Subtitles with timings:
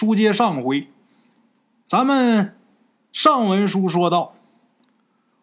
[0.00, 0.88] 书接上回，
[1.84, 2.56] 咱们
[3.12, 4.34] 上文书说到，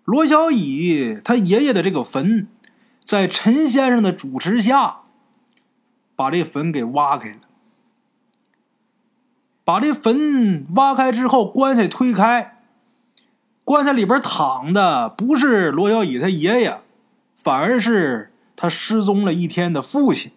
[0.03, 2.47] 罗小乙他爷爷的这个坟，
[3.05, 5.01] 在陈先生的主持下，
[6.15, 7.41] 把这坟给挖开了。
[9.63, 12.57] 把这坟挖开之后，棺材推开，
[13.63, 16.81] 棺材里边躺的不是罗小乙他爷爷，
[17.35, 20.31] 反而是他失踪了一天的父亲。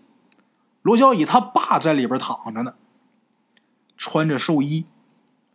[0.83, 2.75] 罗小乙他爸在里边躺着呢，
[4.01, 4.87] 穿着寿衣，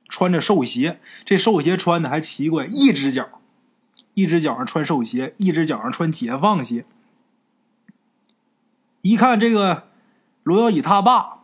[0.07, 1.01] 穿着寿鞋。
[1.25, 3.41] 这寿鞋穿的还奇怪，一只脚，
[4.13, 6.85] 一只脚上穿寿鞋，一只脚上穿解放鞋。
[9.01, 9.87] 一看这个
[10.43, 11.39] 罗小乙他爸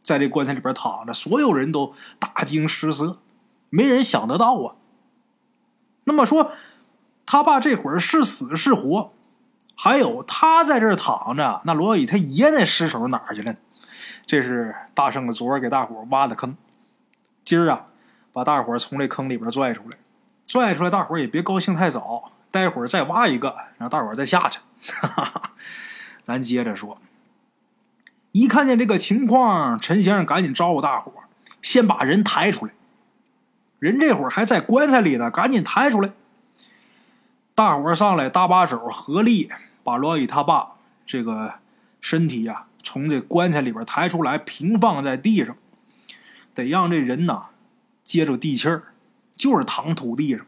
[0.00, 3.18] 在这棺材里边躺着，所有人都大惊失色，
[3.68, 4.76] 没人想得到啊。
[6.04, 6.52] 那么说，
[7.26, 9.12] 他爸这会儿是死是活？
[9.74, 13.56] 还有他在这儿躺着，那罗小乙他爷那尸首哪儿去了？
[14.26, 16.56] 这是大圣昨儿给大伙挖的坑，
[17.44, 17.86] 今儿啊，
[18.32, 19.96] 把大伙从这坑里边拽出来，
[20.46, 24.60] 拽出来，大伙也别高兴太早，待会儿再挖一个，让大伙再下去。
[25.00, 25.50] 哈哈，
[26.22, 27.00] 咱接着说，
[28.32, 31.12] 一看见这个情况，陈先生赶紧招呼大伙
[31.62, 32.72] 先把人抬出来，
[33.78, 36.10] 人这会儿还在棺材里呢，赶紧抬出来。
[37.54, 39.50] 大伙上来搭把手，合力。
[39.82, 40.72] 把罗宇他爸
[41.06, 41.54] 这个
[42.02, 45.56] 身体呀，从这棺材里边抬出来，平放在地上，
[46.52, 47.50] 得让这人呐
[48.02, 48.94] 接着地气儿，
[49.30, 50.44] 就是躺土地上。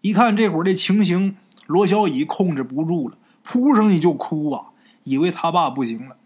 [0.00, 1.36] 一看这会儿这情形，
[1.68, 4.70] 罗小乙控制不住了，扑上去就哭啊，
[5.04, 6.16] 以为他爸不行了。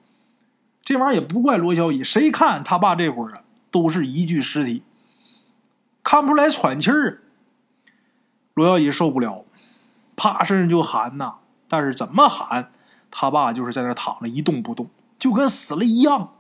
[0.83, 4.83] 这玩意儿也不怪罗小乙，谁看他爸这会儿啊，都是一具尸体，
[6.03, 7.21] 看不出来喘气儿。
[8.55, 9.45] 罗小乙受不了，
[10.17, 11.35] 趴身上就喊呐。
[11.69, 12.73] 但是怎么喊，
[13.11, 14.89] 他爸就是在那躺着一动不动，
[15.23, 16.33] 就跟死了一样。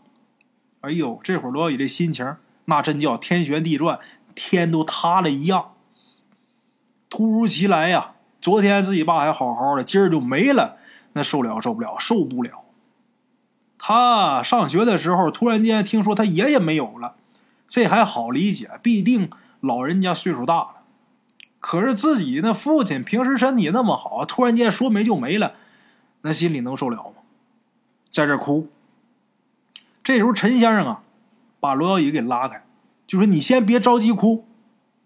[0.81, 2.34] 哎呦，这会儿罗小雨这心情
[2.65, 4.01] 那真叫天旋地转，
[4.34, 5.75] 天都塌了一样。
[7.09, 8.15] 突如其来呀！
[8.41, 10.79] 昨天自己爸还好好的，今儿就没了，
[11.12, 12.65] 那受了受不了，受不了。
[13.79, 17.15] 他上学的时候，突然间听说他爷爷没有了，
[17.69, 19.31] 这还好理解，必定
[19.61, 20.75] 老人家岁数大了。
[21.61, 25.55] 可是自己那父亲平时身体那么好，突然间说没就没了，
[26.23, 27.23] 那心里能受了吗？
[28.11, 28.69] 在这哭。
[30.03, 31.03] 这时候陈先生啊，
[31.61, 32.65] 把罗小乙给拉开，
[33.07, 34.45] 就说：“你先别着急哭。”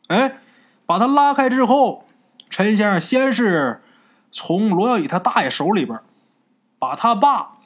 [0.09, 0.39] 哎，
[0.87, 2.05] 把他拉开之后，
[2.49, 3.83] 陈先生先是
[4.31, 5.99] 从罗小乙他大爷手里边，
[6.79, 7.59] 把他爸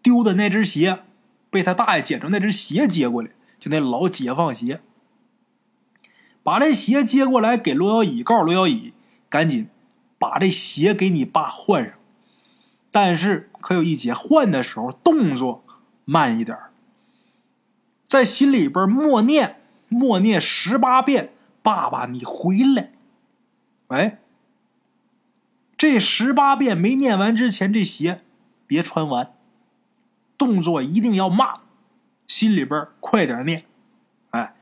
[0.00, 1.00] 丢的那只鞋，
[1.50, 4.80] 被他大爷捡着那只鞋接过来，就那老解放鞋。
[6.44, 8.94] 把这鞋接过来给罗小乙，告诉罗小乙，
[9.28, 9.68] 赶紧
[10.18, 11.94] 把这鞋给你爸换上。
[12.90, 15.64] 但是可有一节，换的时候动作
[16.04, 16.58] 慢一点
[18.04, 21.32] 在心里边默念，默念十八遍
[21.62, 22.92] ：“爸爸，你回来。”
[23.88, 24.18] 哎，
[25.76, 28.22] 这十八遍没念完之前，这鞋
[28.66, 29.34] 别穿完，
[30.36, 31.60] 动作一定要慢，
[32.26, 33.64] 心里边快点念。
[34.30, 34.54] 哎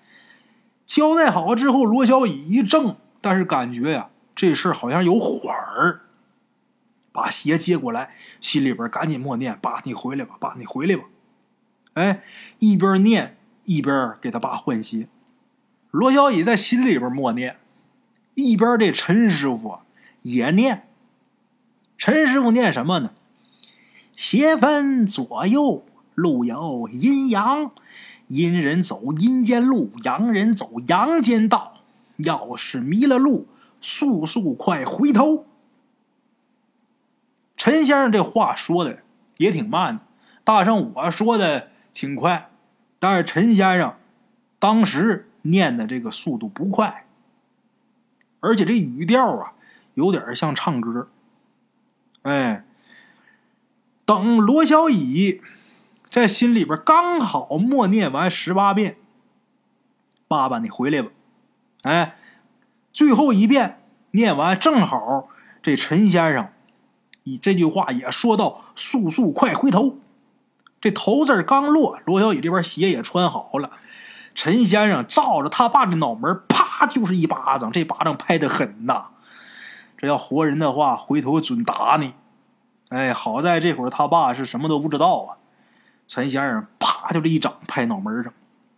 [0.84, 6.02] 交代好了之后，罗小乙一怔，但是感觉呀，这事儿好像有缓儿。
[7.12, 11.04] 把鞋接过来，心里边赶紧默念：“爸，你回来吧，爸，你回来吧。”
[11.94, 12.22] 哎，
[12.58, 15.08] 一边念一边给他爸换鞋。
[15.90, 17.58] 罗小乙在心里边默念，
[18.34, 19.80] 一边这陈师傅
[20.22, 20.88] 也念。
[21.98, 23.10] 陈师傅念什么呢？
[24.16, 25.84] 鞋分左右，
[26.14, 27.72] 路有阴阳。
[28.28, 31.82] 阴人走阴间路，阳人走阳间道。
[32.18, 33.48] 要是迷了路，
[33.80, 35.46] 速速快回头。
[37.56, 39.02] 陈先生这话说的
[39.38, 40.04] 也挺慢的，
[40.44, 42.50] 大圣我说的挺快，
[42.98, 43.94] 但是陈先生
[44.58, 47.06] 当时念的这个速度不快，
[48.40, 49.52] 而且这语调啊
[49.94, 51.08] 有点像唱歌。
[52.22, 52.64] 哎，
[54.04, 55.40] 等罗小乙。
[56.10, 58.96] 在心里边刚好默念完十八遍，
[60.26, 61.10] 爸爸你回来吧，
[61.82, 62.16] 哎，
[62.92, 65.28] 最后一遍念完正好，
[65.62, 66.48] 这陈先生
[67.22, 69.98] 以这句话也说到“速速快回头”，
[70.80, 73.70] 这头字刚落，罗小雨这边鞋也穿好了，
[74.34, 79.08] 陈先生照着他爸的脑门啪就是一巴掌，这巴掌拍的狠呐，
[79.98, 82.14] 这要活人的话，回头准打你。
[82.88, 85.36] 哎，好在这会儿他爸是什么都不知道啊。
[86.08, 88.32] 陈先生啪就这一掌拍脑门上，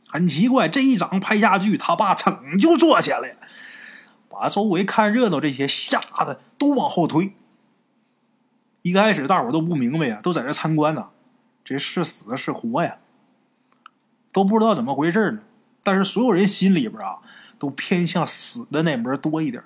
[0.09, 3.37] 很奇怪，这一掌拍下去，他爸噌就坐下来了，
[4.29, 7.37] 把周围看热闹这些吓得都往后退。
[8.83, 11.09] 一开始大伙都不明白呀，都在这参观呢，
[11.65, 12.99] 这是死是活呀，
[14.33, 15.41] 都不知道怎么回事呢。
[15.83, 17.19] 但是所有人心里边啊，
[17.59, 19.63] 都偏向死的那门多一点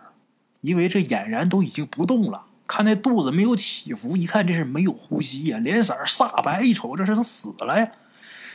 [0.61, 7.93] 因为这俨然都已经不动了，看那肚子没有起伏，一看这是没有呼吸呀，脸色煞白，一瞅这是死了呀。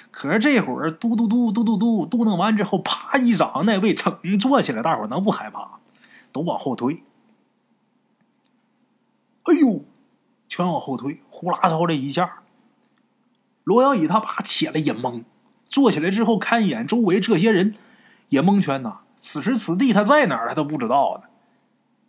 [0.10, 5.80] 可是这会儿嘟嘟嘟嘟嘟嘟嘟弄完之后，啪一掌，那位噌坐起来，大伙能不害怕？
[6.34, 7.04] 都往后退。
[9.44, 9.86] 哎呦，
[10.50, 12.41] 全往后退，呼啦操这一下，
[13.64, 15.24] 罗小乙他爸起来也懵，
[15.66, 17.76] 坐起来之后看一眼周围这些人，
[18.30, 19.02] 也蒙圈呐。
[19.18, 21.30] 此时此地他在哪儿，他都不知道呢。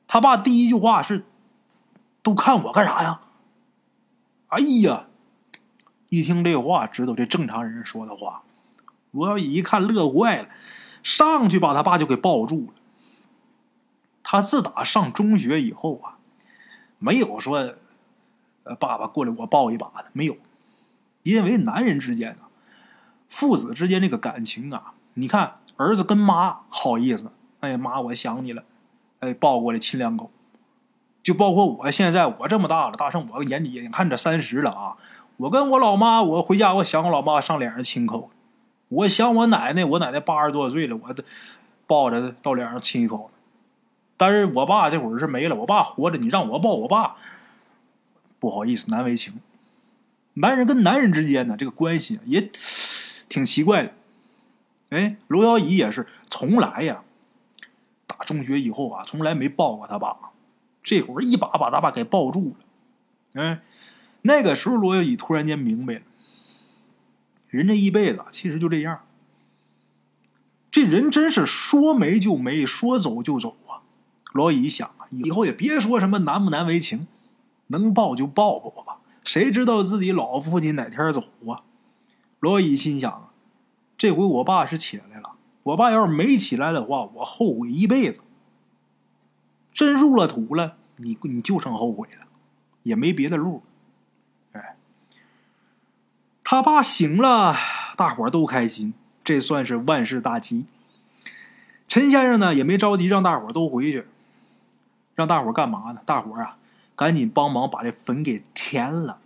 [0.06, 1.24] 他爸第一句话是
[2.22, 3.20] ：“都看我干啥呀？”
[4.48, 5.06] 哎呀！
[6.08, 8.42] 一听这话，知道这正常人说的话。
[9.12, 10.48] 罗小乙一看乐坏了，
[11.02, 12.72] 上去把他爸就给抱住了。
[14.22, 16.18] 他自打上中学以后啊，
[16.98, 17.74] 没有说，
[18.64, 20.36] 呃，爸爸过来我抱一把的，没有。
[21.22, 22.48] 因为男人之间啊，
[23.28, 28.64] 父子之间这个感情啊，你看儿子跟妈好意思，哎妈我想你了，
[29.20, 30.30] 哎抱过来亲两口。
[31.22, 34.96] 就包括我现在我这么大了，大圣我眼里眼看着三十了啊。
[35.36, 38.30] 我跟我老妈，我回家我想我老妈上脸上亲口，
[38.88, 41.14] 我想我奶奶，我奶奶八十多岁了，我
[41.86, 43.30] 抱着到脸上亲一口。
[44.16, 47.14] 但是我爸这会儿是没了，我爸活着，你让我抱我爸，
[48.40, 49.40] 不好意思，难为情。
[50.34, 52.50] 男人跟男人之间呢，这个关系也
[53.28, 53.94] 挺奇怪的。
[54.90, 57.02] 哎，罗小乙也是从来呀，
[58.06, 60.16] 打中学以后啊，从来没抱过他爸，
[60.82, 62.56] 这会儿一把把他爸给抱住
[63.34, 63.62] 了，哎。
[64.24, 66.02] 那个时候，罗小乙突然间明白了，
[67.48, 69.00] 人这一辈子其实就这样。
[70.70, 73.82] 这人真是说没就没，说走就走啊！
[74.32, 77.08] 罗小乙想，以后也别说什么难不难为情，
[77.66, 78.98] 能抱就抱抱吧。
[79.24, 81.62] 谁知道自己老父亲哪天走啊？
[82.40, 83.30] 罗小乙心想，
[83.96, 88.22] 这回我爸是起来了，我爸要是没起来的话，我后悔一辈子。
[89.72, 92.26] 真入了土了，你你就剩后悔了，
[92.82, 93.62] 也没别的路。
[94.52, 94.76] 哎
[96.44, 97.56] 他爸醒了，
[97.96, 98.92] 大伙都开心，
[99.24, 100.66] 这算是万事大吉。
[101.88, 104.06] 陈先生呢也没着急让大伙都回去，
[105.14, 106.00] 让大伙干嘛呢？
[106.04, 106.58] 大伙啊，
[107.02, 109.18] 赶紧帮忙把这坟给填了。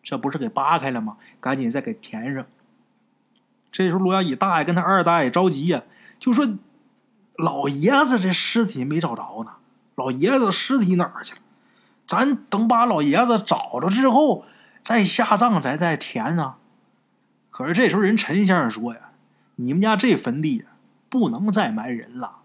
[0.00, 1.16] 这不是给扒开了吗？
[1.40, 2.46] 赶紧再给填上。
[3.72, 5.82] 这时候罗小乙大爷跟他二大爷着急呀，
[6.20, 6.46] 就说
[7.36, 9.54] ：“老爷子这尸体没找着呢，
[9.96, 11.40] 老爷子尸体哪儿去了？
[12.06, 14.44] 咱等把老爷子找着之后。”
[14.80, 16.54] 再下葬，再再填呢。
[17.50, 19.10] 可是这时候，人陈先生说呀
[19.56, 20.64] ：“你们家这坟地
[21.10, 22.38] 不能再埋人了。”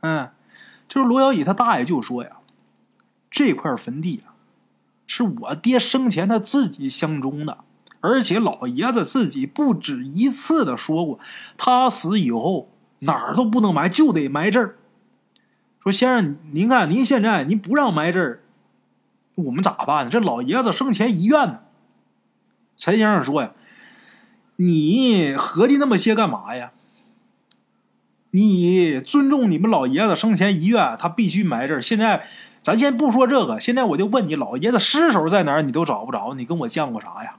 [0.00, 0.30] 嗯，
[0.88, 2.38] 就是罗小乙他大爷就说呀
[3.34, 4.38] ：“这块坟地啊，
[5.08, 7.58] 是我爹生前他自己相中的，
[7.98, 11.18] 而且老爷子自己不止一次的说过，
[11.56, 12.70] 他死以后
[13.00, 14.76] 哪儿都不能埋，就得埋这儿。
[15.82, 18.40] 说先生，您看您现在您不让埋这儿。”
[19.34, 20.08] 我们咋办？
[20.08, 21.58] 这老爷子生前遗愿呢。
[22.76, 23.50] 陈先生说呀
[24.56, 26.70] ：“你合计那么些干嘛呀？
[28.30, 31.82] 你尊重你们老爷子生前遗愿，他必须埋这儿。
[31.82, 32.24] 现在
[32.64, 35.60] 咱先不说这个，现在我就问你，老爷子尸首在哪儿？
[35.60, 37.36] 你都找不着，你跟我犟过啥呀？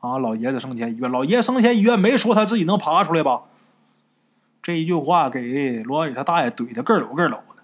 [0.00, 3.44] 啊，老爷子生前遗愿，老爷子生前遗愿没说他自己能爬出来吧？
[4.62, 7.62] 这一句话给罗小雨他大爷怼的个搂个搂的，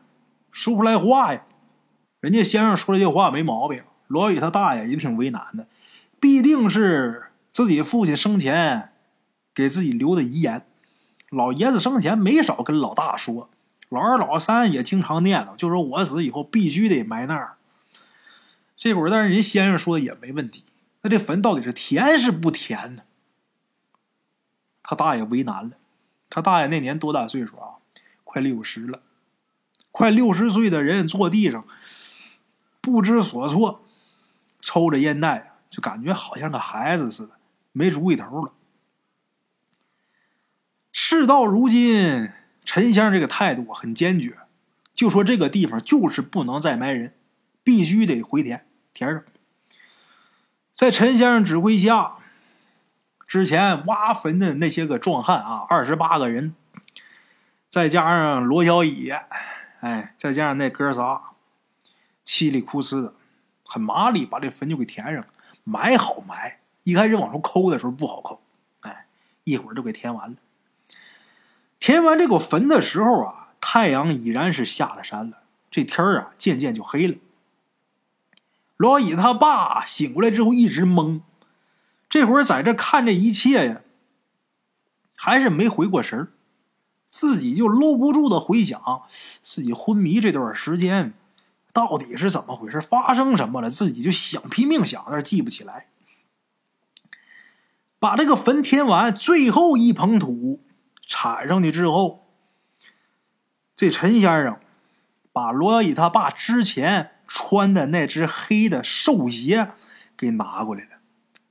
[0.50, 1.42] 说不出来话呀。”
[2.20, 5.66] 人家先生说这句话没毛病，罗宇他大爷也挺为难的，
[6.18, 8.90] 必定是自己父亲生前
[9.54, 10.64] 给自己留的遗言。
[11.30, 13.50] 老爷子生前没少跟老大说，
[13.90, 17.58] 老二老三也经常念叨，就说我死以后必须得埋那儿。
[18.76, 20.64] 这会儿，但是人先生说的也没问题，
[21.02, 23.02] 那这坟到底是填是不填呢？
[24.82, 25.72] 他大爷为难了，
[26.30, 27.76] 他大爷那年多大岁数啊？
[28.24, 29.02] 快六十了，
[29.90, 31.64] 快六十岁的人坐地上。
[32.80, 33.84] 不知所措，
[34.60, 37.32] 抽着烟袋，就感觉好像个孩子似的，
[37.72, 38.52] 没主意头了。
[40.90, 42.30] 事到如今，
[42.72, 44.38] 陈先生这个态度很坚决，
[44.94, 47.14] 就说这个地方就是不能再埋人，
[47.64, 49.24] 必须得回填填上。
[50.72, 52.18] 在陈先生指挥下，
[53.26, 56.54] 之前挖坟的那些个壮汉啊，二十八个人，
[57.68, 59.10] 再加上罗小乙，
[59.80, 61.20] 哎，再加上那哥仨。
[62.22, 63.14] 稀里哭哧的，
[63.64, 65.26] 很麻利，把这坟就给填上了。
[65.64, 68.40] 埋好埋，一开始往出抠的时候不好抠，
[68.82, 69.06] 哎，
[69.42, 70.36] 一会儿就给填完了。
[71.80, 75.38] 填完这个坟的时候啊，太阳已然是下了山了，
[75.70, 77.16] 这天儿啊渐渐就黑了。
[78.76, 81.22] 罗乙他爸醒过来之后一直懵，
[82.08, 83.80] 这会儿在这看这一切呀，
[85.16, 86.28] 还是没回过神儿，
[87.06, 89.02] 自己就搂不住的回想
[89.42, 91.14] 自己昏迷这段时间
[91.72, 95.88] 到底是怎么回事，发生什么了，自己就想拼命想，但是记不起来。
[97.98, 100.60] 把这个坟填完，最后一捧土
[101.12, 102.24] 铲上去之后，
[103.74, 104.60] 这陈先生
[105.32, 109.72] 把罗小乙他爸之前穿的那只黑的寿鞋
[110.16, 110.90] 给拿过来了，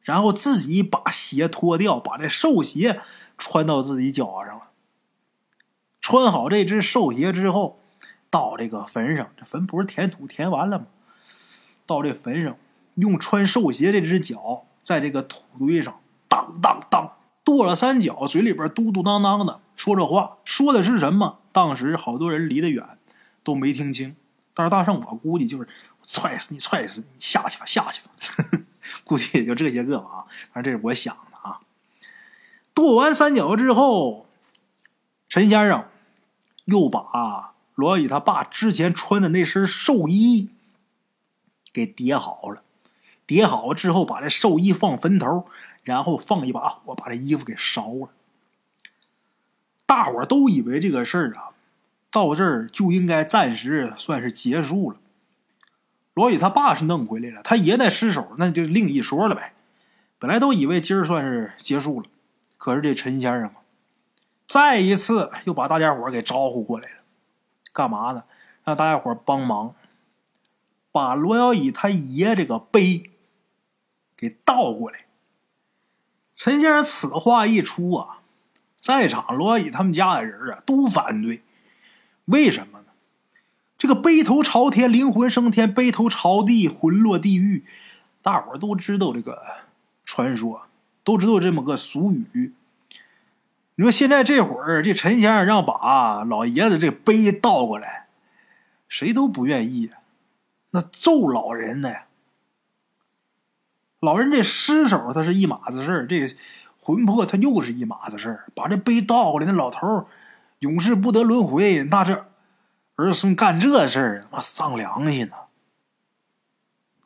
[0.02, 3.02] 然后自己把鞋脱掉，把这寿鞋
[3.38, 4.70] 穿到自己脚上了。
[6.00, 7.82] 穿好这只寿鞋之后，
[8.30, 10.86] 到这个坟上，这坟不是填土填完了吗？
[11.86, 12.56] 到这坟上，
[12.96, 16.00] 用穿寿鞋这只脚在这个土堆上。
[16.30, 16.79] 当当，
[17.50, 21.40] 跺了三脚，嘴里边嘟嘟囔囔的说着话，说的是什么？
[21.52, 23.00] 当时好多人离得远，
[23.44, 24.16] 都没听清。
[24.54, 25.68] 但是大圣，我估计就是
[26.06, 28.12] 踹死你，踹死你，下去吧，下去吧。
[29.04, 30.18] 估计也就这些个吧啊。
[30.54, 31.60] 反正这是我想的啊。
[32.76, 34.28] 跺完三脚之后，
[35.28, 35.86] 陈先生
[36.66, 40.52] 又把罗宇他爸之前穿的那身寿衣
[41.74, 42.62] 给叠好了。
[43.26, 45.48] 叠好之后，把这寿衣放坟头。
[45.84, 48.10] 然后放一把火，把这衣服给烧了。
[49.86, 51.50] 大伙都以为这个事儿啊，
[52.12, 54.98] 到这儿就应该暂时算是结束了。
[56.14, 59.54] 罗宇他爸是弄回来了，他爷那尸首那就另一说了呗。
[60.20, 62.08] 本来都以为今儿算是结束了，
[62.58, 63.52] 可是这陈先生，
[64.46, 66.96] 再一次又把大家伙给招呼过来了，
[67.72, 68.24] 干嘛呢？
[68.66, 69.74] 让大家伙帮忙
[70.92, 73.10] 把罗小乙他爷这个碑
[74.16, 75.06] 给倒过来。
[76.40, 78.20] 陈先生此话一出啊，
[78.78, 81.44] 在场罗乙他们家的人啊都反对。
[82.24, 82.86] 为什么呢？
[83.78, 87.66] 这个背头朝天，灵魂升天；背头朝地，魂落地狱。
[88.22, 89.38] 大伙都知道这个
[90.06, 90.62] 传说，
[91.04, 92.54] 都知道这么个俗语。
[93.76, 98.08] 你说现在这会儿，这陈先生让把老爷子这碑倒过来，
[98.88, 99.92] 谁都不愿意。
[100.70, 101.94] 那咒老人呢？
[104.00, 106.36] 老人这尸首他是一码子事儿，这
[106.80, 108.52] 魂魄他又是一码子事儿。
[108.56, 110.08] 把这碑倒过来，那老头
[110.60, 112.26] 永世不得轮回，那这
[112.96, 115.36] 儿孙干这事儿，妈丧良心呐！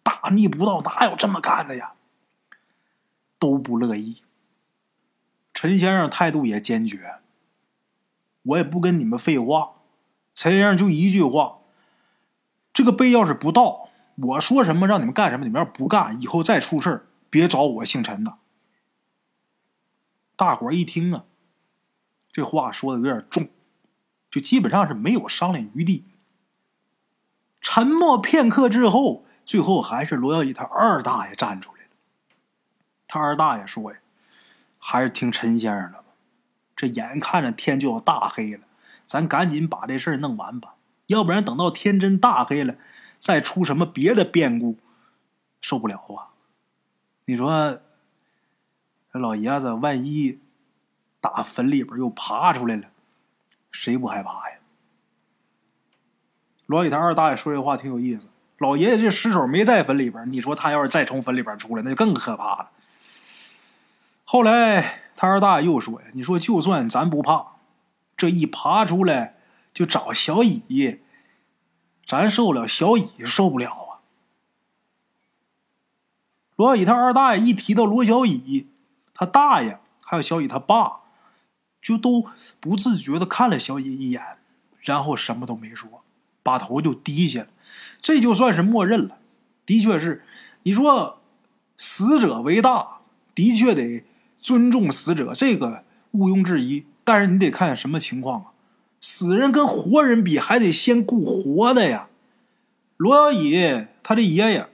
[0.03, 1.93] 大逆不道，哪有这么干的呀？
[3.39, 4.21] 都不乐意。
[5.53, 7.15] 陈先生态度也坚决，
[8.43, 9.73] 我也不跟你们废话。
[10.35, 11.59] 陈先生就一句话：
[12.73, 13.89] 这个碑要是不倒。
[14.15, 18.37] 我说什么让你们干什么，你们要不干，以后再出事别找我姓陈的。
[20.35, 21.25] 大伙一听啊，
[22.31, 23.49] 这话说的有点重，
[24.29, 26.05] 就基本上是没有商量余地。
[27.59, 31.89] 沉默片刻之后，最后还是罗耀义他二大爷站出来了。
[33.07, 33.99] 他二大爷说呀
[34.77, 36.05] ：“还是听陈先生的吧，
[36.75, 38.63] 这眼看着天就要大黑了，
[39.05, 40.75] 咱赶紧把这事儿弄完吧，
[41.07, 42.75] 要不然等到天真大黑了。”
[43.23, 44.77] 再出什么别的变故，
[45.61, 46.35] 受不了啊！
[47.23, 47.79] 你说，
[49.13, 50.41] 这老爷子万一
[51.21, 52.89] 打坟里边又爬出来了，
[53.71, 54.57] 谁不害怕呀？
[56.65, 58.27] 罗宇他二大爷说这话挺有意思。
[58.57, 62.71] 老爷爷这尸首没在坟里边，你说他要是再从坟里边出来，那就更可怕了。
[64.25, 67.53] 后来他二大爷又说呀：“你说就算咱不怕，
[68.17, 69.37] 这一爬出来
[69.73, 70.99] 就找小乙。”
[72.05, 74.03] 咱受不了，小乙受不了啊！
[76.55, 78.67] 罗小乙他二大爷一提到罗小乙，
[79.13, 80.99] 他大爷还有小乙他爸，
[81.81, 82.25] 就都
[82.59, 84.21] 不自觉的看了小乙一眼，
[84.79, 86.03] 然后什么都没说，
[86.43, 87.47] 把头就低下了。
[88.01, 89.17] 这就算是默认了。
[89.65, 90.23] 的确是，
[90.63, 91.21] 你说
[91.77, 92.99] 死者为大，
[93.33, 94.05] 的确得
[94.37, 96.85] 尊重死者，这个毋庸置疑。
[97.03, 98.52] 但是你得看什么情况啊？
[99.05, 102.07] 死人跟活人比，还得先顾活的呀。
[102.95, 104.69] 罗小乙他的爷爷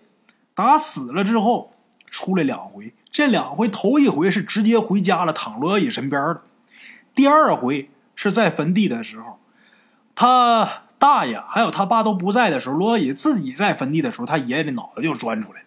[0.53, 1.73] 打死了之后
[2.05, 6.43] 出来两回，这两回头一回是直接回家了，躺罗小乙身边了。
[7.15, 9.39] 第二回是在坟地的时候，
[10.13, 15.63] 他大爷还有他爸都不在的时候，罗小乙自己在坟地的时候，他爷爷的脑袋就钻出来。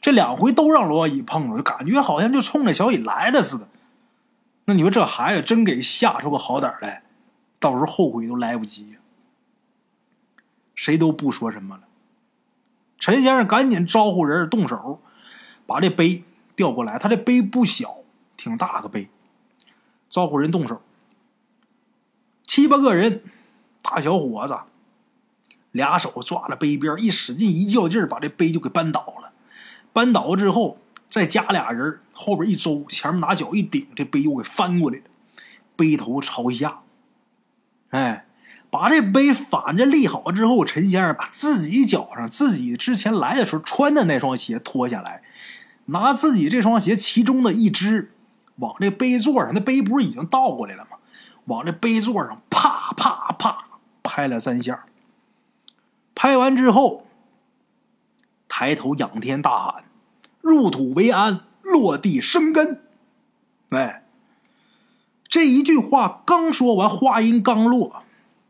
[0.00, 3.68] 这两回都让罗小乙碰着，就感觉好像就冲着小乙来的似的。
[4.68, 7.02] 那你说这孩子真给吓出个好歹来，
[7.58, 8.98] 到时候后悔都来不及！
[10.74, 11.84] 谁都不说什么了。
[12.98, 15.00] 陈先生赶紧招呼人动手，
[15.64, 16.22] 把这碑
[16.54, 16.98] 调过来。
[16.98, 18.00] 他这碑不小，
[18.36, 19.08] 挺大个碑。
[20.10, 20.82] 招呼人动手，
[22.46, 23.22] 七八个人，
[23.80, 24.54] 大小伙子，
[25.70, 29.32] 俩手抓着杯边，一使劲一较劲儿把这杯就给搬倒了。
[29.94, 30.76] 搬倒之后，
[31.08, 35.04] 再加俩人，后边一周，前面拿脚一顶，这杯又给翻过来了，
[35.76, 36.80] 杯头朝下。
[37.90, 38.26] 哎，
[38.70, 45.22] 把这杯反着立好之后，陈先生把自己脚上自己之前来的时候穿的那双鞋脱下来，
[45.86, 48.12] 拿自己这双鞋其中的一只
[48.56, 50.98] 往这杯座上，那杯不是已经倒过来了吗？
[51.46, 53.68] 往这杯座上啪啪啪
[54.02, 54.84] 拍了三下。
[56.14, 57.06] 拍完之后，
[58.48, 59.84] 抬头仰天大喊
[60.48, 62.82] ：“入土为安，落地生根。”
[63.70, 64.04] 哎，
[65.28, 68.02] 这一句话刚说完，话音刚落，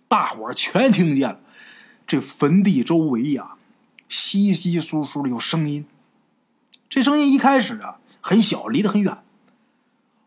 [0.06, 1.40] 大伙儿全听见了。
[2.06, 3.54] 这坟地周围呀，
[4.08, 5.84] 稀稀疏疏的有声音。
[6.88, 9.18] 这声音一开始啊很小，离得很远。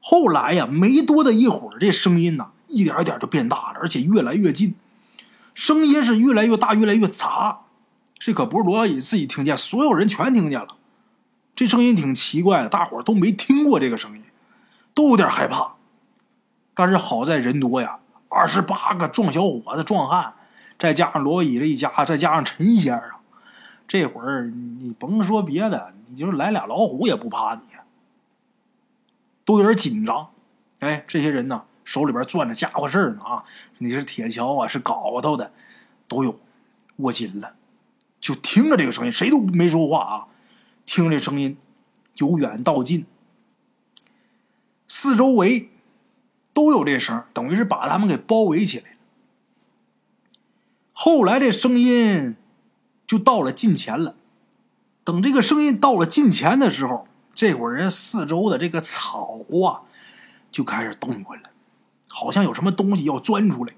[0.02, 4.76] 后来呀，没多的一会儿，这声音呢一点一点就变大了，而且越来越近。
[5.54, 7.62] 声音是越来越大，越来越杂。
[8.20, 10.78] 这可不是罗小乙自己听见，所有人全听见了。
[11.62, 14.24] 这声音挺奇怪的，大伙儿都没听过这个声音，
[14.96, 15.76] 都有点害怕。
[16.74, 18.00] 但是好在人多呀，
[18.30, 20.34] 二十八个壮小伙子、壮汉，
[20.80, 23.12] 再加上罗乙这一家，再加上陈先生，
[23.88, 27.62] 这会儿你甭说别的，你就是来俩老虎也不怕你，
[29.46, 30.30] 都有点紧张。
[30.80, 31.66] 哎，这些人呢？
[31.84, 33.44] 手里边攥着家伙事呢啊！
[33.78, 35.52] 你是铁锹啊，是镐头的，
[36.08, 36.40] 都有，
[36.96, 37.54] 握紧了，
[38.20, 40.28] 就听着这个声音，谁都没说话啊，
[40.94, 41.58] 听这声音，
[42.16, 43.06] 由远到近，
[44.90, 45.70] 四周围
[46.52, 48.98] 都有这声，等于是把他们给包围起来了。
[50.92, 52.36] 后来这声音
[53.08, 54.18] 就到了近前了，
[55.06, 59.88] 等这个声音到了近前的时候，这会儿人四周的这个草啊
[60.52, 61.44] 就开始动过了。
[62.10, 63.74] 好像有什么东西要钻出来。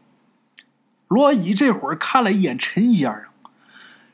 [1.08, 3.26] 罗乙这会儿看了一眼陈先生，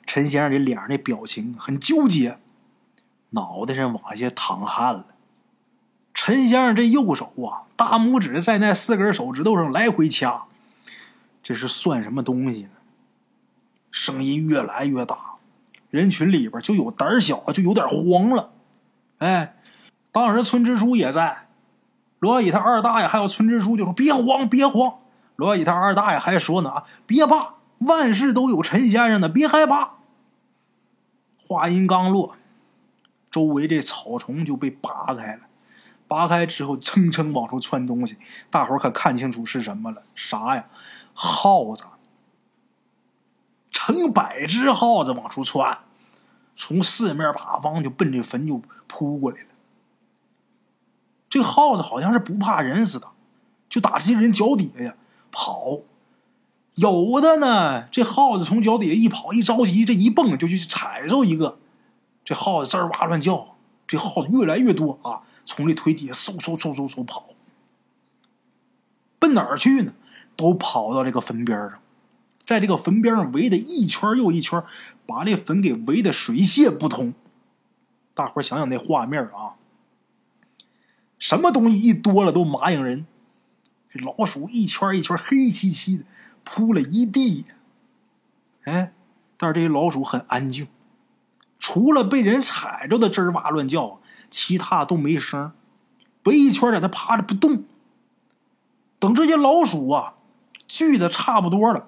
[0.06, 2.38] 陈先生这脸上那表情很纠结，
[3.31, 5.05] 脑袋上往下淌汗了。
[6.13, 10.44] 陈先生这右手啊，大拇指在那四根手指头上来回掐，
[11.42, 12.70] 这是算什么东西呢？
[13.92, 15.18] 声音越来越大，
[15.89, 18.51] 人群里边就有胆小就有点慌了。
[19.20, 19.55] 哎，
[20.11, 21.48] 当时村支书也在。
[22.20, 24.96] 罗乙他二大爷还有村支书就说：“别慌，别慌。”
[25.37, 29.94] 罗乙他二大爷还说呢：“啊，别怕，万事都有陈先生的，别害怕。”
[31.48, 32.35] 话音刚落，
[33.29, 35.42] 周围这草丛就被拔开了。
[36.07, 38.18] 拔开之后，蹭蹭往出窜东西，
[38.50, 40.01] 大伙可看清楚是什么了？
[40.15, 40.65] 啥呀？
[41.13, 41.83] 耗子！
[43.72, 45.79] 成百只耗子往出窜，
[46.55, 49.48] 从四面八方就奔这坟就扑过来了。
[51.29, 53.09] 这耗子好像是不怕人似的，
[53.70, 54.96] 就打这些人脚底下呀
[55.31, 55.81] 跑。
[56.74, 61.59] 有的呢，这耗子从脚底下一跑，一着急，这一蹦就去踩着一个。
[62.29, 63.55] 这耗子吱哇乱叫，
[63.87, 67.29] 这耗子越来越多啊，从这腿底下嗖嗖嗖嗖嗖跑，
[69.18, 69.96] 奔哪儿去呢？
[70.35, 71.79] 都跑到这个坟边上，
[72.46, 74.63] 在这个坟边上围的一圈又一圈，
[75.07, 77.15] 把这坟给围的水泄不通。
[78.13, 79.55] 大伙想想那画面啊！
[81.18, 83.07] 什么东西一多了都麻痒人，
[83.92, 86.03] 这老鼠一圈一圈黑漆漆的
[86.44, 87.46] 铺了一地。
[88.65, 88.94] 哎，
[89.35, 90.68] 但是这些老鼠很安静，
[91.72, 94.00] 除了被人踩着的吱哇乱叫，
[94.32, 95.51] 其他都没声。
[96.24, 97.64] 围一圈在那趴着不动。
[98.98, 100.16] 等这些老鼠啊
[100.68, 101.86] 聚的差不多了，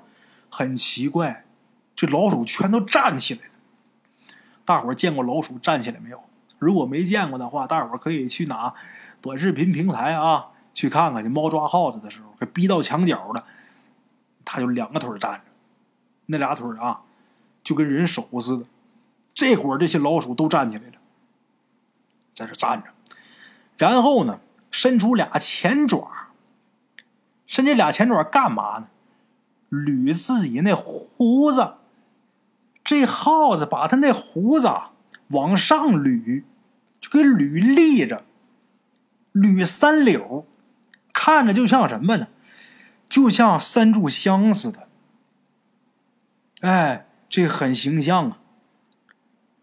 [0.51, 1.45] 很奇怪，
[1.95, 3.51] 这老鼠全都站起来了。
[4.63, 6.21] 大伙儿见过老鼠站起来没有？
[6.59, 8.75] 如果没见过的话，大伙儿可以去拿。
[9.19, 11.29] 短视频平台啊，去看看去。
[11.29, 13.43] 猫抓耗子的时候，给逼到墙角了，
[14.45, 15.41] 它就两个腿站着，
[16.27, 17.01] 那俩腿啊，
[17.63, 18.65] 就跟人手似的。
[19.33, 20.93] 这会儿这些老鼠都站起来了，
[22.33, 22.89] 在这站着，
[23.77, 24.39] 然后呢，
[24.69, 26.29] 伸出俩前爪，
[27.47, 28.87] 伸这俩前爪干嘛呢？
[29.69, 31.75] 捋自己那胡子。
[32.83, 34.67] 这耗子把他那胡子
[35.29, 36.43] 往上捋，
[36.99, 38.25] 就给捋立着。
[39.33, 40.43] 捋三绺，
[41.13, 42.27] 看着就像什么呢？
[43.07, 44.89] 就像三炷香似的。
[46.61, 48.40] 哎，这很形象啊！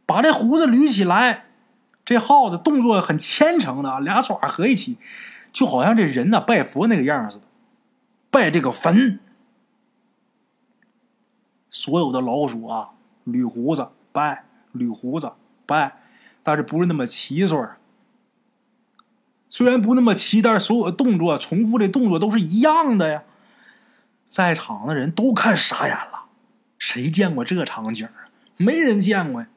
[0.08, 1.44] 把这胡子捋起来，
[2.02, 4.96] 这耗子动作很虔诚的，俩爪合一起，
[5.52, 7.44] 就好像这人呢拜佛那个样似的，
[8.30, 9.20] 拜这个坟。
[11.70, 12.92] 所有的老鼠啊，
[13.26, 15.32] 捋胡子拜，捋胡子
[15.66, 15.98] 拜，
[16.42, 17.76] 但是不是那么齐顺儿。
[19.50, 23.24] 虽然不那么齐，但是所有的动作重复的动作都是一样的呀。
[24.24, 26.24] 在场的人都看傻眼了，
[26.78, 28.32] 谁见过这场景啊？
[28.56, 29.48] 没人见过呀。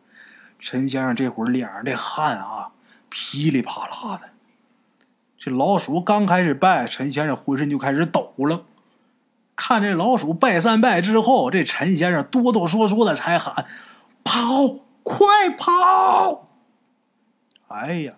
[0.61, 2.69] 陈先生这会儿脸上这汗啊，
[3.09, 4.29] 噼里啪啦的。
[5.37, 8.61] 这老鼠刚开始拜，陈先生浑身就开始抖了。
[9.55, 13.65] 看这老鼠拜三拜之后，这陈先生哆哆嗦嗦的才喊
[14.23, 14.67] ：“跑，
[15.01, 16.47] 快跑！”
[17.67, 18.13] 哎呀，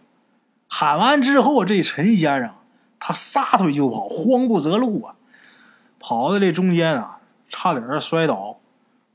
[0.68, 2.52] 喊完之后，这陈先生
[3.00, 5.16] 他撒腿就跑，慌不择路啊！
[5.98, 8.60] 跑到这中间啊，差点摔倒。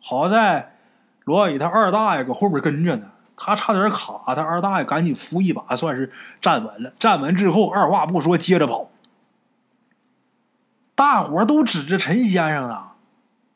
[0.00, 0.76] 好在
[1.24, 6.92] 罗乙他二大爷搁后边跟着呢，他差点卡，他二大爷赶紧扶一把，算是站稳了。
[6.98, 8.90] 站稳之后，二话不说，接着跑。
[10.96, 12.88] 大伙都指着陈先生呢，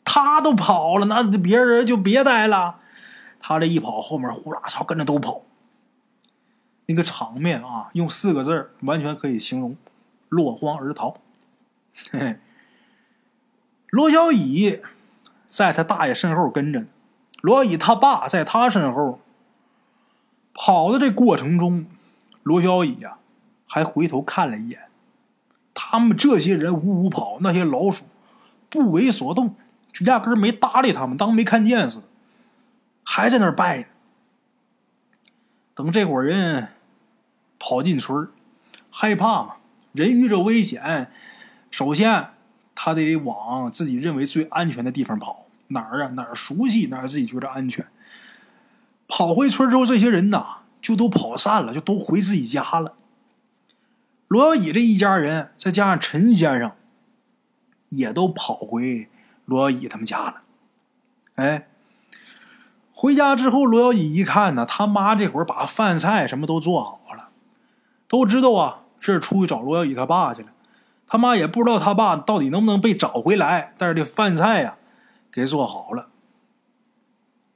[0.04, 2.76] 他都跑了，那别人就别待了。
[3.40, 5.42] 他这一跑，后面呼啦嚓跟着都跑。
[6.86, 9.76] 那个场面啊，用四个字完全可以形容：
[10.28, 11.16] 落荒而逃。
[12.12, 12.38] 嘿嘿，
[13.90, 14.80] 罗小乙
[15.46, 16.84] 在他大爷身后跟着，
[17.40, 19.18] 罗小乙他爸在他身后
[20.54, 21.86] 跑的这过程中，
[22.42, 23.18] 罗小乙呀
[23.66, 24.80] 还回头看了一眼。
[25.74, 28.04] 他们这些人呜呜跑，那些老鼠
[28.68, 29.56] 不为所动，
[29.92, 32.04] 就压根没搭理他们，当没看见似的，
[33.02, 33.84] 还在那儿拜呢。
[35.74, 36.68] 等这伙人
[37.58, 38.28] 跑进村
[38.90, 39.56] 害怕嘛，
[39.92, 41.10] 人遇着危险，
[41.70, 42.28] 首先
[42.74, 46.08] 他得往自己认为最安全的地方跑，哪儿啊？
[46.08, 47.86] 哪儿熟悉，哪儿自己觉得安全。
[49.14, 52.94] 跑回村之后，这些人呐就都跑散了，就都回自己家了。
[54.26, 56.72] 罗小乙这一家人，再加上陈先生，
[57.90, 59.10] 也都跑回
[59.44, 60.40] 罗小乙他们家了。
[61.34, 61.68] 哎，
[62.94, 67.28] 回家之后，罗小乙一看呢，他妈这会儿把饭菜什么都做好了，
[68.08, 70.48] 都知道啊，这是出去找罗小乙他爸去了。
[71.06, 74.76] 他妈也不知道他爸到底能不能被找回来，但是这饭菜呀，
[75.30, 76.08] 给做好了。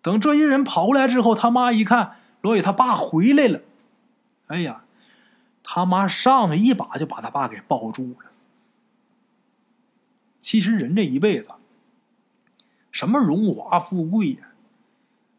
[0.06, 3.60] 等这些人跑过来之后，他妈一看罗小乙他爸回来了，
[4.46, 4.84] 哎呀！
[5.64, 8.30] 他妈上去一把就把他爸给抱住了。
[10.38, 11.50] 其实人这一辈子，
[12.92, 14.50] 什么荣华富贵呀，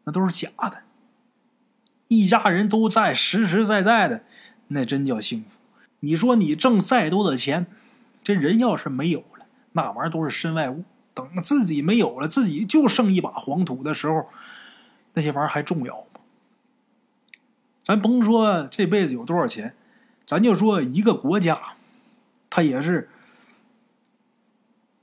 [0.04, 0.82] 那都是假的。
[2.08, 4.22] 一家人都在，实实在在的，
[4.66, 5.56] 那真叫幸福。
[6.00, 7.66] 你说你挣再多的钱，
[8.22, 10.84] 这人要是没有了，那玩意儿都是身外物。
[11.14, 14.28] 等自己没有了，自己就剩一把黄土的时候，
[15.18, 16.20] 那些玩意儿还重要吗？
[17.84, 19.74] 咱甭说这辈子有多少钱。
[20.24, 21.74] 咱就说一个国家，
[22.48, 23.08] 它也是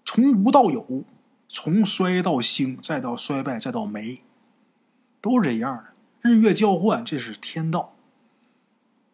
[0.06, 1.04] 从无到有，
[1.50, 4.22] 从衰到兴，再到衰败，再到没，
[5.20, 5.86] 都是这样的。
[6.22, 7.96] 日月交换，这是天道。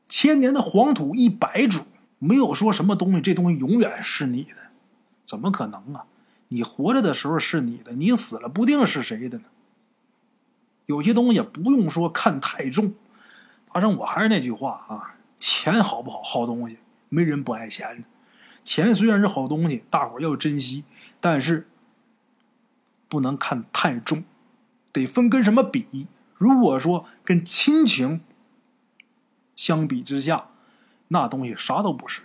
[0.08, 1.86] 千年的黄土一百主，
[2.20, 4.58] 没有说什么东西，这东西永远是你的，
[5.26, 6.06] 怎么可能啊？
[6.50, 9.46] 你活着的时候是你的，你死了不定是谁的呢？
[10.86, 12.94] 有些东西不用说看太重，
[13.72, 15.16] 反正我还是那句话啊。
[15.40, 16.22] 钱好不好？
[16.22, 16.78] 好东西，
[17.10, 18.04] 没人不爱钱。
[18.64, 20.84] 钱虽然是好东西，大伙要珍惜，
[21.20, 21.68] 但是
[23.10, 24.24] 不能看太重，
[24.94, 26.08] 得分跟什么比。
[26.36, 28.22] 如果说跟亲情
[29.56, 30.50] 相比之下，
[31.08, 32.22] 那东西啥都不是。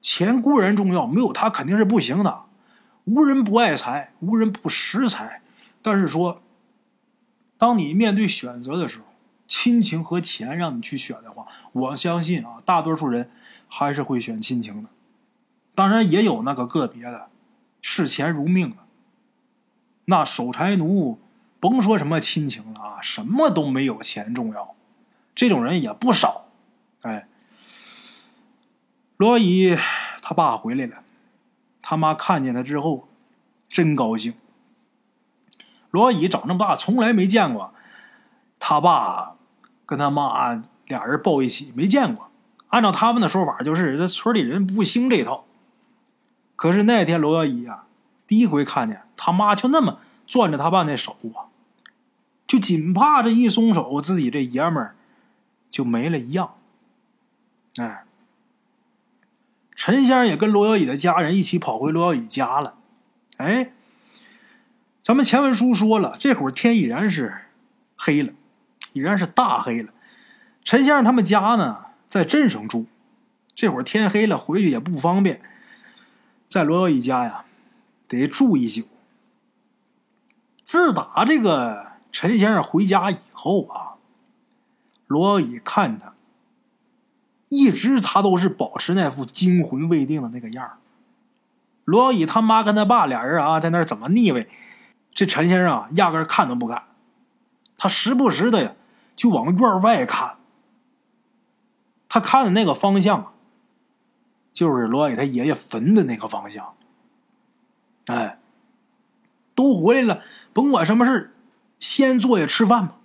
[0.00, 2.42] 钱固然重要，没有它肯定是不行的。
[3.04, 5.42] 无人不爱财，无人不识财。
[5.80, 6.42] 但是说，
[7.62, 9.04] 当你面对选择的时候，
[9.46, 13.30] 亲情和钱让你去选的话，我相信啊，大多数人
[13.68, 14.88] 还是会选亲情的。
[15.72, 17.28] 当然也有那个个别的
[17.80, 18.78] 视钱如命的，
[20.06, 21.20] 那守财奴
[21.60, 24.74] 甭说什么亲情了啊，什么都没有钱重要，
[25.32, 26.46] 这种人也不少。
[27.02, 27.28] 哎，
[29.16, 29.78] 罗姨
[30.20, 31.04] 他爸回来了，
[31.80, 33.06] 他妈看见他之后
[33.68, 34.34] 真高兴。
[35.92, 37.72] 罗小乙长这么大从来没见过
[38.58, 39.36] 他爸。
[39.84, 42.30] 跟他妈俩人抱一起，没见过。
[42.68, 45.44] 按照他们的说法，就是这村里人不兴这套。
[46.56, 47.84] 可是那天罗小乙啊，
[48.26, 51.52] 第一回看见他妈就那么攥着他爸那手啊，
[52.46, 54.96] 就紧怕这一松手，自己这爷们儿
[55.70, 56.54] 就没了一样。
[57.76, 58.04] 哎，
[59.76, 62.76] 陈先生也跟罗小乙的家人一起跑回罗小乙家了。
[63.36, 63.72] 哎，
[65.02, 67.42] 咱们前文书说了，这会儿天已然是
[67.96, 68.32] 黑了。
[68.94, 69.90] 已然是大黑了，
[70.62, 72.84] 陈先生他们家呢在镇上住，
[73.54, 75.40] 这会儿天黑了，回去也不方便，
[76.46, 77.46] 在罗小乙家呀
[78.06, 78.82] 得住一宿。
[80.62, 83.96] 自打这个陈先生回家以后啊，
[85.06, 86.12] 罗小乙看他，
[87.48, 90.78] 一直他都是保持那副惊魂未定的那个样
[91.86, 94.46] 罗小乙他妈跟他爸俩人啊在那怎么腻歪，
[95.12, 96.84] 这陈先生啊压根看都不看，
[97.76, 98.74] 他时不时的呀。
[99.14, 100.38] 就往院外看，
[102.08, 103.34] 他看的那个方向，
[104.54, 106.74] 就是罗伟他爷爷坟的那个方向。
[108.06, 108.40] 哎，
[109.54, 110.22] 都回来了，
[110.54, 111.36] 甭管什么事
[111.76, 112.96] 先坐下吃饭吧。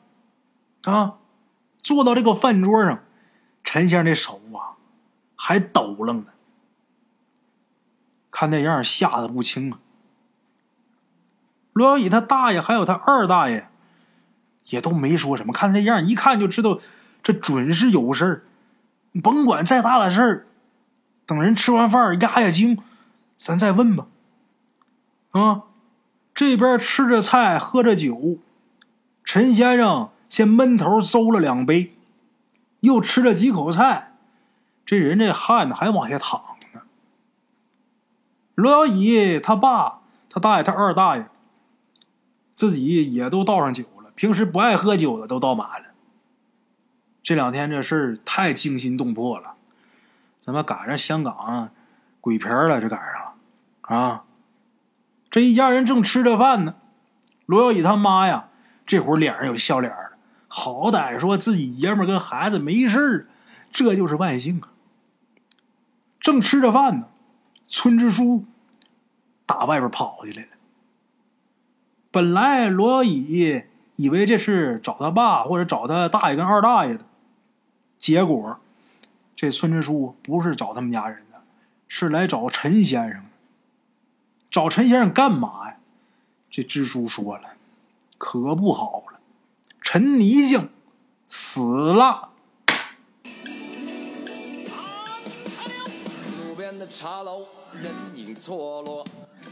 [0.86, 1.17] 啊，
[1.84, 3.04] 坐到这个饭桌上，
[3.65, 4.80] 陈先生的手啊
[5.36, 6.28] 还抖楞呢，
[8.32, 9.80] 看那样吓得不轻啊。
[11.78, 13.68] 罗小乙他大爷还有他二大爷，
[14.70, 16.80] 也都没说什么，看这样一看就知道
[17.22, 18.44] 这准是有事儿。
[19.22, 20.48] 甭管再大的事儿，
[21.28, 22.80] 等人吃完饭压压惊，
[23.38, 24.08] 咱再问吧。
[25.32, 25.63] 啊，
[26.34, 28.40] 这边吃着菜喝着酒，
[29.24, 31.96] 陈先生先闷头搜了两杯，
[32.80, 34.13] 又吃了几口菜，
[34.84, 36.42] 这人这汗还往下淌
[36.74, 36.82] 呢。
[38.56, 41.30] 罗小乙他爸、他大爷、他二大爷，
[42.58, 45.89] 自己也都倒上酒了，平时不爱喝酒的都倒满了。
[47.22, 49.54] 这两天这事儿太惊心动魄了，
[50.43, 51.70] 怎么赶上香港
[52.20, 52.82] 鬼片了？
[52.82, 54.24] 这赶上了啊！
[55.30, 56.78] 这一家人正吃着饭呢，
[57.46, 58.50] 罗小乙他妈呀，
[58.88, 60.17] 这会儿脸上有笑脸了。
[60.48, 63.30] 好歹说自己爷们跟孩子没事
[63.72, 64.70] 这就是万幸啊。
[66.20, 67.10] 正吃着饭呢，
[67.67, 68.46] 村支书
[69.46, 70.57] 打外边跑进来了。
[72.18, 73.62] 本来罗乙
[73.96, 77.06] 以为这是找他爸或者找他大爷跟二大爷的。
[78.00, 78.58] 结果，
[79.36, 81.44] 这村支书不是找他们家人的，
[81.88, 83.30] 是来找陈先生的。
[84.50, 85.78] 找陈先生干嘛呀？
[86.50, 87.50] 这支书说了，
[88.18, 89.20] 可不好了，
[89.80, 90.70] 陈泥匠
[91.28, 92.30] 死了。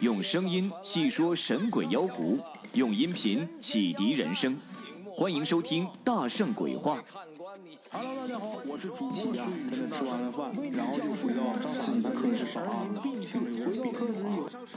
[0.01, 2.39] 用声音细说神鬼妖狐，
[2.75, 4.53] 用音频启迪人生。
[5.15, 6.97] 欢迎收听《大圣鬼话》。
[7.89, 9.71] Hello，大家好，我是主播孙宇。
[9.71, 12.85] 吃完了饭，然后就回到自己的课室上啊。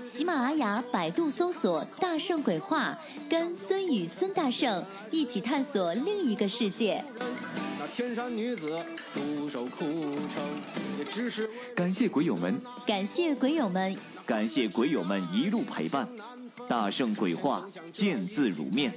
[0.07, 2.97] 喜马拉雅、百度搜索“大圣鬼话”，
[3.29, 7.03] 跟孙宇、孙大圣一起探索另一个世界。
[7.81, 8.79] 那天山女子
[9.13, 9.85] 独守孤
[10.29, 10.45] 城，
[11.01, 16.09] 也只是感谢鬼友们，感谢鬼友们，感谢鬼友们一路陪伴。
[16.67, 18.93] 大圣鬼话，见字如面。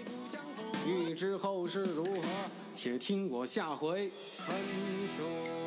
[0.88, 2.22] 欲知后事如何，
[2.74, 4.56] 且听我下回分
[5.18, 5.61] 说。